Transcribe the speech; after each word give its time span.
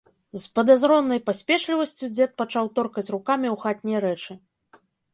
З 0.35 0.39
падазронай 0.59 1.21
паспешлівасцю 1.27 2.11
дзед 2.15 2.31
пачаў 2.45 2.65
торкаць 2.79 3.07
рукамі 3.19 3.47
ў 3.55 3.65
хатнія 3.67 3.99
рэчы. 4.11 4.33